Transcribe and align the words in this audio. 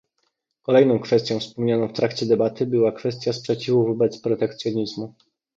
Kolejną 0.61 0.99
kwestią 0.99 1.39
wspomnianą 1.39 1.87
w 1.87 1.93
trakcie 1.93 2.25
debaty 2.25 2.65
była 2.65 2.91
kwestia 2.91 3.33
sprzeciwu 3.33 3.85
wobec 3.87 4.21
protekcjonizmu 4.21 5.13